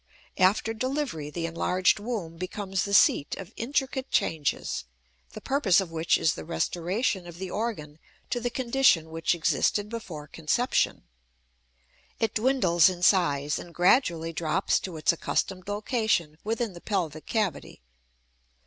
After 0.39 0.73
delivery, 0.73 1.29
the 1.29 1.45
enlarged 1.45 1.99
womb 1.99 2.35
becomes 2.37 2.85
the 2.85 2.93
seat 2.95 3.35
of 3.37 3.53
intricate 3.55 4.09
changes, 4.09 4.85
the 5.33 5.41
purpose 5.41 5.79
of 5.79 5.91
which 5.91 6.17
is 6.17 6.33
the 6.33 6.43
restoration 6.43 7.27
of 7.27 7.37
the 7.37 7.51
organ 7.51 7.99
to 8.31 8.39
the 8.39 8.49
condition 8.49 9.11
which 9.11 9.35
existed 9.35 9.89
before 9.89 10.25
conception. 10.25 11.03
It 12.19 12.33
dwindles 12.33 12.89
in 12.89 13.03
size, 13.03 13.59
and 13.59 13.75
gradually 13.75 14.33
drops 14.33 14.79
to 14.79 14.97
its 14.97 15.13
accustomed 15.13 15.67
location 15.67 16.39
within 16.43 16.73
the 16.73 16.81
pelvic 16.81 17.27
cavity. 17.27 17.83